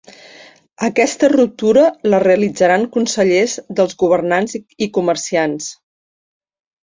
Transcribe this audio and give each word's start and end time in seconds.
Aquesta 0.85 1.27
ruptura 1.33 1.83
la 2.13 2.21
realitzaran 2.23 2.87
consellers 2.95 3.55
dels 3.81 3.95
governants 4.05 4.57
i 4.57 4.87
comerciants. 4.99 5.69